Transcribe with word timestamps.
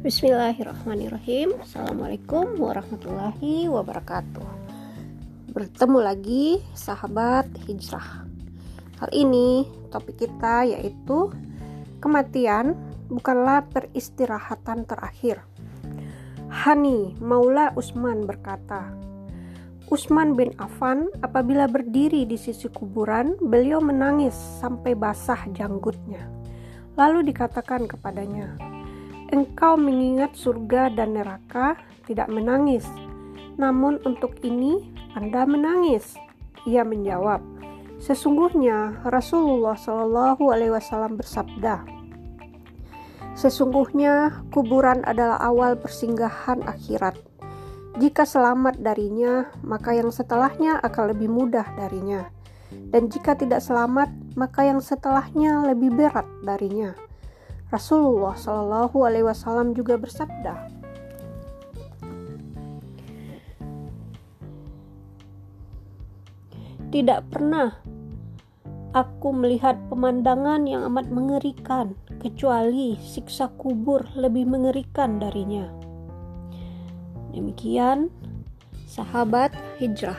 Bismillahirrahmanirrahim. 0.00 1.60
Assalamualaikum 1.60 2.56
warahmatullahi 2.56 3.68
wabarakatuh. 3.68 4.48
Bertemu 5.52 5.98
lagi 6.00 6.56
sahabat 6.72 7.44
hijrah. 7.68 8.24
Kali 8.96 9.12
ini 9.12 9.68
topik 9.92 10.24
kita 10.24 10.64
yaitu 10.72 11.28
Kematian 12.00 12.80
bukanlah 13.12 13.60
peristirahatan 13.68 14.88
terakhir. 14.88 15.44
Hani 16.48 17.12
Maula 17.20 17.76
Usman 17.76 18.24
berkata 18.24 18.96
Usman 19.92 20.32
bin 20.32 20.56
Affan 20.56 21.12
apabila 21.20 21.68
berdiri 21.68 22.24
di 22.24 22.40
sisi 22.40 22.72
kuburan 22.72 23.36
beliau 23.36 23.84
menangis 23.84 24.32
sampai 24.64 24.96
basah 24.96 25.44
janggutnya. 25.52 26.24
Lalu 26.96 27.36
dikatakan 27.36 27.84
kepadanya, 27.84 28.69
"Engkau 29.30 29.78
mengingat 29.78 30.34
surga 30.34 30.90
dan 30.94 31.14
neraka, 31.14 31.78
tidak 32.06 32.28
menangis, 32.28 32.86
namun 33.56 34.02
untuk 34.02 34.38
ini 34.42 34.90
Anda 35.14 35.46
menangis." 35.46 36.18
Ia 36.68 36.84
menjawab, 36.84 37.40
"Sesungguhnya 38.02 39.00
Rasulullah 39.06 39.78
Shallallahu 39.78 40.50
Alaihi 40.50 40.74
Wasallam 40.74 41.16
bersabda, 41.16 41.98
Sesungguhnya 43.30 44.44
kuburan 44.52 45.00
adalah 45.06 45.40
awal 45.40 45.78
persinggahan 45.78 46.60
akhirat. 46.66 47.16
Jika 47.96 48.28
selamat 48.28 48.82
darinya, 48.82 49.48
maka 49.64 49.96
yang 49.96 50.12
setelahnya 50.12 50.76
akan 50.82 51.14
lebih 51.14 51.30
mudah 51.30 51.64
darinya." 51.78 52.28
dan 52.70 53.10
jika 53.10 53.34
tidak 53.34 53.62
selamat, 53.62 54.10
maka 54.38 54.66
yang 54.66 54.78
setelahnya 54.78 55.66
lebih 55.66 55.90
berat 55.94 56.26
darinya. 56.46 56.94
Rasulullah 57.70 58.34
Shallallahu 58.34 58.98
Alaihi 59.06 59.26
Wasallam 59.26 59.78
juga 59.78 59.94
bersabda, 59.94 60.70
Tidak 66.90 67.30
pernah 67.30 67.70
aku 68.90 69.30
melihat 69.30 69.78
pemandangan 69.86 70.66
yang 70.66 70.82
amat 70.90 71.06
mengerikan, 71.14 71.94
kecuali 72.18 72.98
siksa 72.98 73.46
kubur 73.54 74.02
lebih 74.18 74.50
mengerikan 74.50 75.22
darinya. 75.22 75.70
Demikian, 77.30 78.10
sahabat 78.90 79.54
hijrah. 79.78 80.18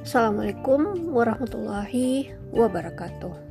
Assalamualaikum 0.00 1.12
warahmatullahi 1.12 2.32
wabarakatuh. 2.56 3.47